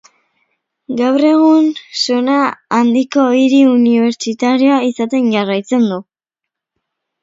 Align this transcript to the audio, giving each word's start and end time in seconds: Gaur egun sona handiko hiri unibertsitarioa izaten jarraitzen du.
Gaur 1.01 1.25
egun 1.31 1.67
sona 2.05 2.39
handiko 2.79 3.29
hiri 3.43 3.63
unibertsitarioa 3.77 4.83
izaten 4.93 5.33
jarraitzen 5.39 5.91
du. 5.95 6.05